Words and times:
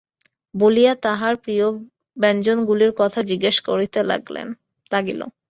বলিয়া 0.53 0.93
তাহার 1.03 1.33
নিজের 1.33 1.43
প্রিয় 1.43 1.65
ব্যঞ্জনগুলির 2.17 2.91
কথা 2.97 3.19
জিজ্ঞাসা 3.29 3.61
করিতে 3.67 3.99
লাগিল। 4.91 5.19